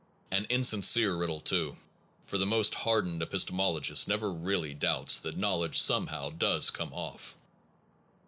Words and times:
An 0.31 0.45
insin 0.47 0.83
cere 0.83 1.15
riddle, 1.15 1.39
too, 1.41 1.77
for 2.25 2.39
the 2.39 2.45
most 2.47 2.73
hardened 2.73 3.21
epis 3.21 3.45
temologist 3.45 4.07
never 4.07 4.31
really 4.31 4.73
doubts 4.73 5.19
that 5.19 5.37
know 5.37 5.57
ledge 5.59 5.77
somehow 5.77 6.31
does 6.31 6.71
come 6.71 6.91
off. 6.91 7.37